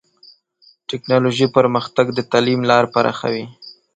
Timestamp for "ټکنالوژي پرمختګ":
0.89-2.05